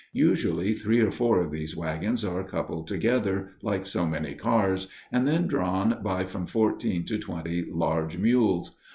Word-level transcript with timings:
Usually 0.13 0.73
three 0.73 0.99
or 0.99 1.11
four 1.11 1.39
of 1.41 1.51
these 1.51 1.77
wagons 1.77 2.25
are 2.25 2.43
coupled 2.43 2.87
together, 2.87 3.51
like 3.61 3.85
so 3.85 4.07
many 4.07 4.33
cars, 4.33 4.87
and 5.11 5.27
then 5.27 5.45
drawn 5.45 5.99
by 6.01 6.25
from 6.25 6.47
fourteen 6.47 7.05
to 7.05 7.19
twenty 7.19 7.65
large 7.69 8.17
mules. 8.17 8.75